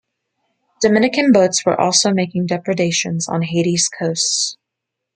Dominican 0.81 1.31
boats 1.31 1.63
were 1.63 1.79
also 1.79 2.11
making 2.11 2.47
depredations 2.47 3.27
on 3.29 3.43
Haiti's 3.43 3.87
coasts. 3.87 4.57